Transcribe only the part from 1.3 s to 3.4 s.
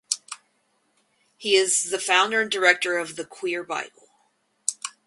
He is the founder and director of "The